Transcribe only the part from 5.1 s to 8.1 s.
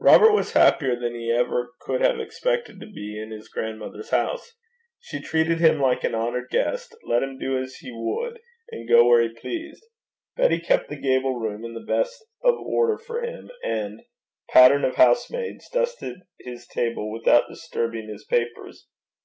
treated him like an honoured guest, let him do as he